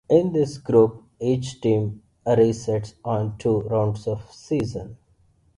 In 0.09 0.33
this 0.33 0.57
group 0.57 1.03
each 1.19 1.61
team 1.61 2.01
rests 2.25 2.95
on 3.05 3.37
two 3.37 3.59
rounds 3.61 4.07
of 4.07 4.25
the 4.25 4.33
season. 4.33 4.97